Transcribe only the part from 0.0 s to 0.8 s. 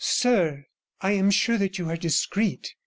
'Sir,